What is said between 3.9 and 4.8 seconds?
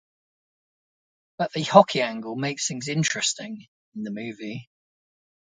in the movie.